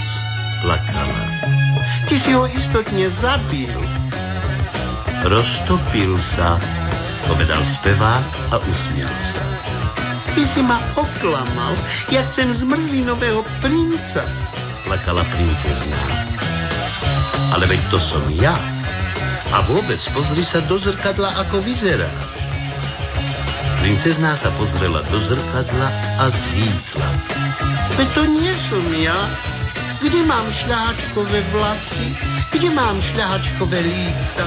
[0.61, 1.21] Plakala.
[2.05, 3.73] Ty si ho istotne zabil.
[5.25, 6.61] Roztopil sa,
[7.25, 9.41] povedal spevák a usmial sa.
[10.29, 11.73] Ty si ma oklamal.
[12.13, 14.29] Ja chcem zmrzlinového princa,
[14.85, 16.05] plakala princezná
[17.51, 18.55] ale veď to som ja.
[19.47, 22.11] A vôbec pozri sa do zrkadla, ako vyzerá.
[23.79, 25.87] Princezná sa pozrela do zrkadla
[26.19, 27.09] a zvýkla.
[27.95, 29.31] Veď to nie som ja.
[29.97, 32.13] Kde mám šľahačkové vlasy?
[32.53, 34.45] Kde mám šľahačkové líca?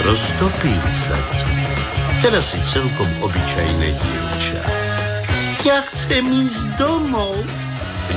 [0.00, 1.50] Roztopím sa ti.
[2.24, 4.60] Teraz si celkom obyčajné dievča.
[5.60, 7.44] Ja chcem ísť domov,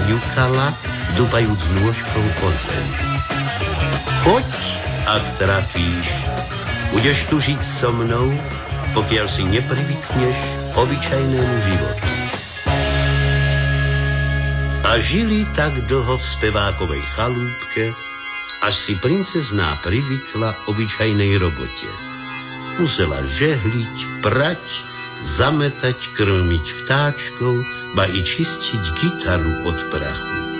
[0.08, 0.76] vňukala,
[1.18, 2.88] dupajúc nôžkou o zem.
[4.23, 4.49] Choď,
[5.03, 6.07] ak trafíš.
[6.94, 8.31] Budeš tu žiť so mnou,
[8.94, 10.38] pokiaľ si neprivykneš
[10.77, 12.10] obyčajnému životu.
[14.84, 17.85] A žili tak dlho v spevákovej chalúbke,
[18.61, 21.90] až si princezná privykla obyčajnej robote.
[22.77, 24.64] Musela žehliť, prať,
[25.35, 27.56] zametať, krmiť vtáčkov,
[27.98, 30.53] ba i čistiť gitaru od prachu.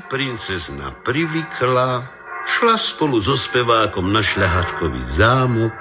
[0.00, 2.08] Si princezna privykla,
[2.46, 5.76] šla spolu so spevákom na šľahačkový zámok,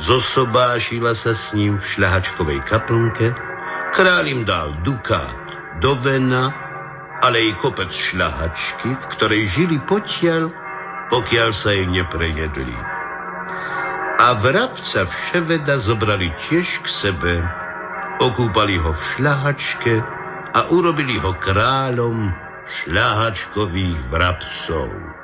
[0.00, 3.28] zosobášila sa s ním v šľahačkovej kaplnke,
[3.92, 5.36] kráľ im dal dukát
[5.84, 6.48] do vena,
[7.20, 10.48] ale i kopec šľahačky, v ktorej žili potiaľ,
[11.12, 12.76] pokiaľ sa jej neprejedli.
[14.18, 17.34] A vrabca vševeda zobrali tiež k sebe,
[18.16, 19.94] okúpali ho v šľahačke
[20.56, 25.17] a urobili ho kráľom šľahačkových vrabcov.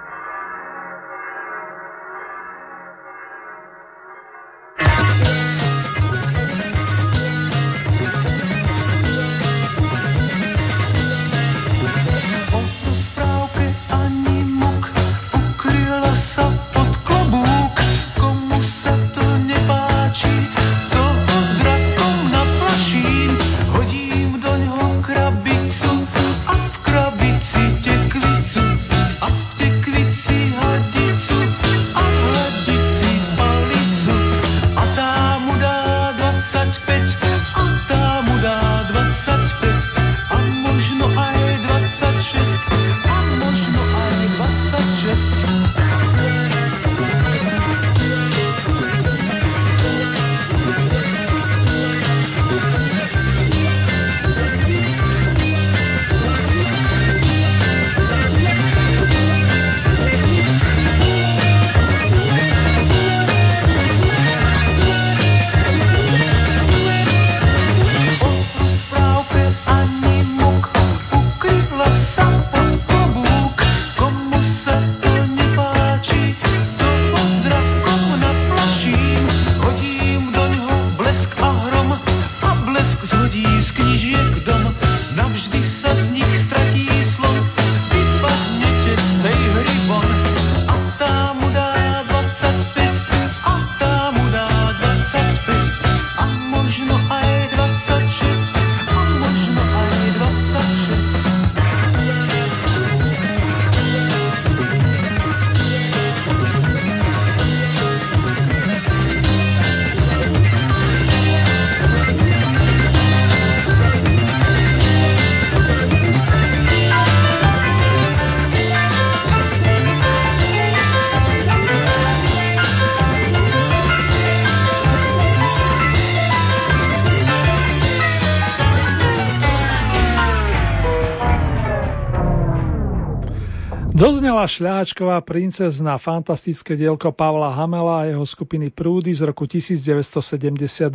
[134.44, 140.92] Doznela šľahačková princezna, fantastické dielko Pavla Hamela a jeho skupiny Prúdy z roku 1972.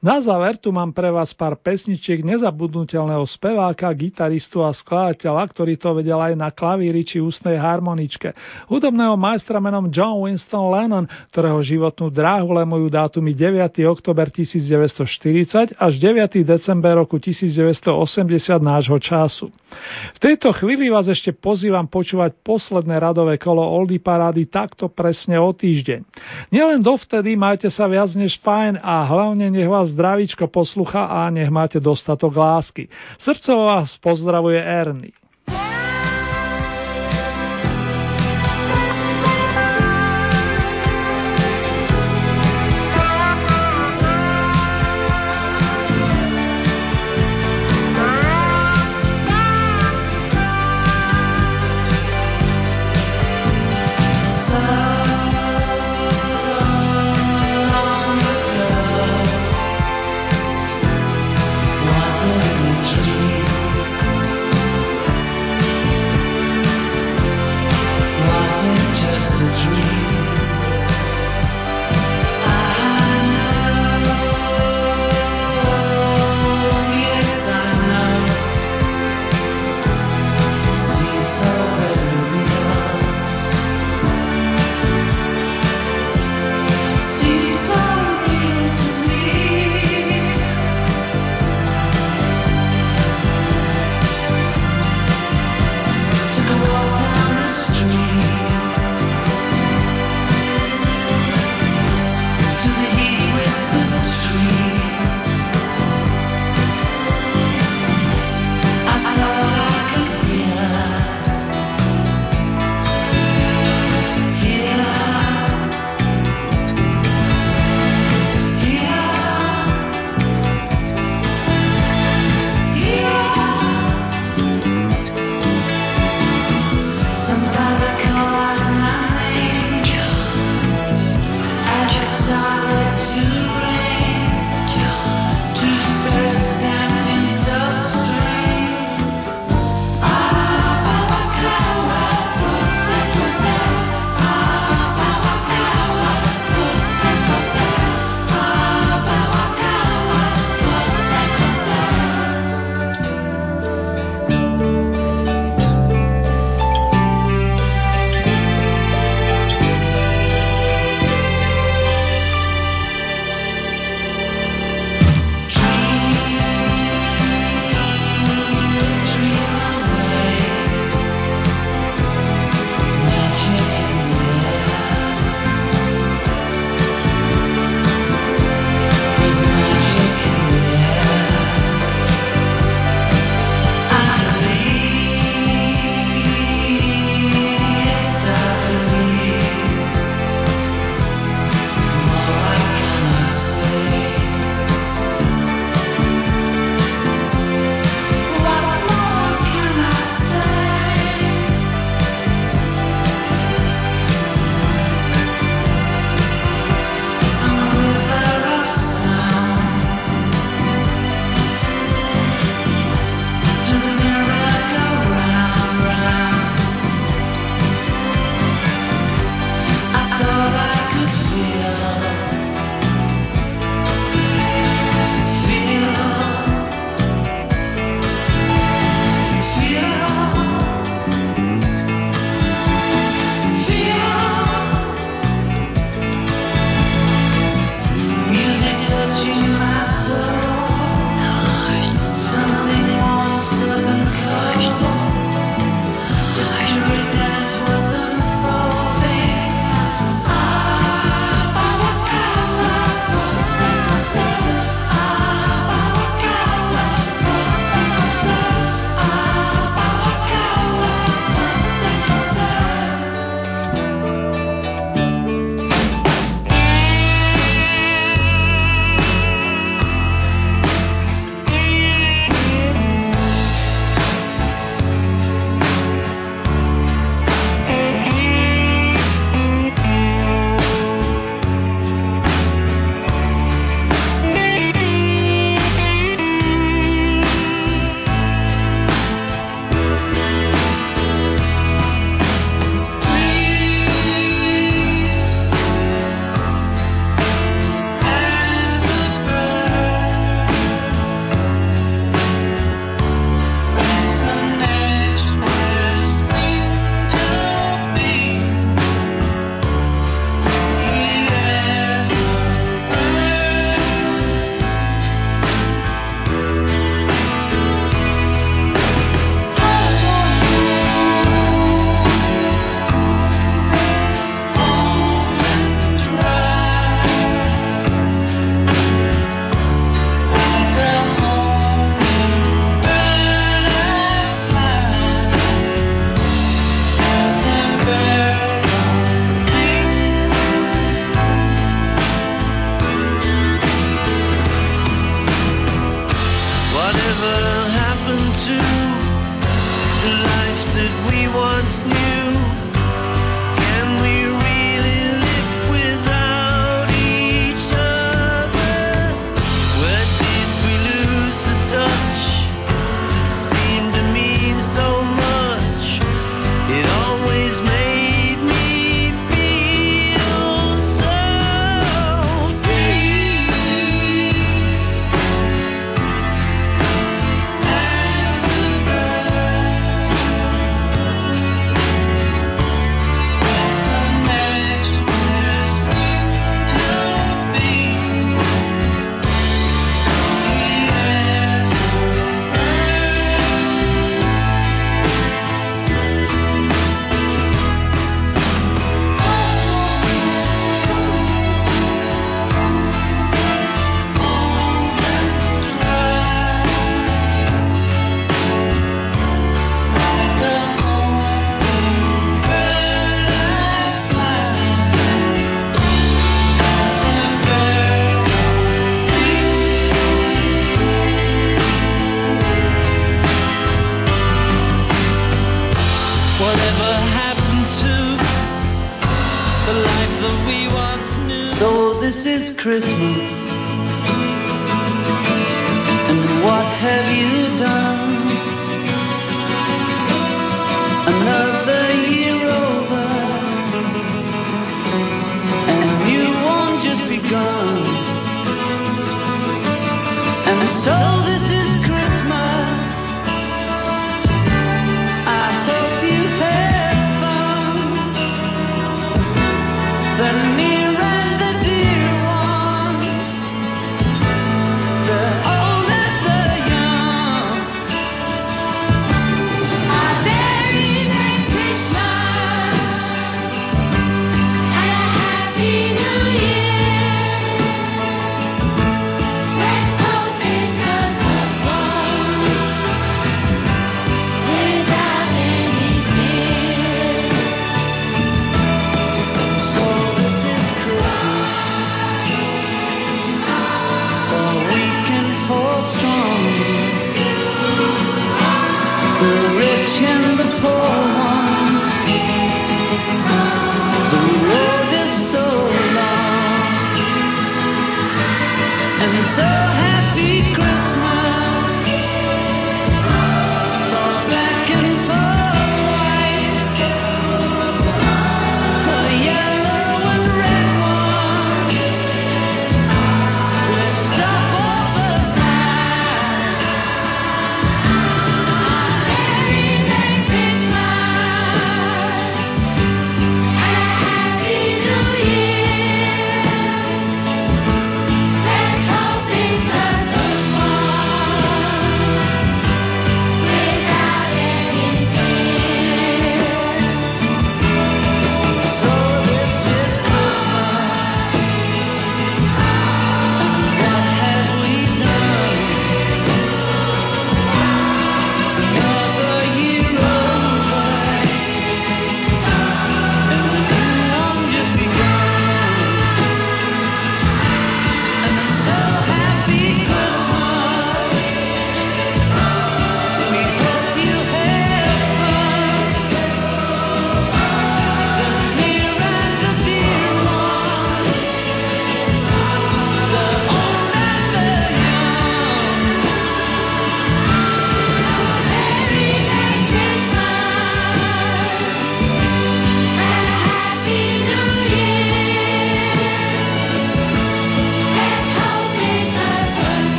[0.00, 5.92] Na záver tu mám pre vás pár pesničiek nezabudnutelného speváka, gitaristu a skladateľa, ktorý to
[5.92, 8.32] vedel aj na klavíri či ústnej harmoničke.
[8.72, 13.84] Hudobného majstra menom John Winston Lennon, ktorého životnú dráhu lemujú dátumy 9.
[13.84, 16.40] oktober 1940 až 9.
[16.48, 17.92] december roku 1980
[18.56, 19.52] nášho času.
[20.16, 25.52] V tejto chvíli vás ešte pozývam počúvať posledné radové kolo Oldy Parády takto presne o
[25.52, 26.00] týždeň.
[26.48, 31.50] Nielen dovtedy majte sa viac než fajn a hlavne nech vás zdravíčko poslucha a nech
[31.50, 32.88] máte dostatok lásky.
[33.18, 35.19] Srdcovo vás pozdravuje Ernie.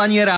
[0.00, 0.24] compañera